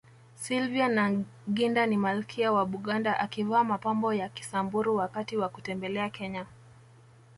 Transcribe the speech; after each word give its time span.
Sylvia 0.35 0.87
Nagginda 0.89 1.85
ni 1.85 1.97
malkia 1.97 2.51
wa 2.51 2.65
Buganda 2.65 3.19
akivaa 3.19 3.63
mapambo 3.63 4.13
ya 4.13 4.29
Kisamburu 4.29 4.95
wakati 4.95 5.37
wa 5.37 5.49
kutembelea 5.49 6.09
Kenya 6.09 6.45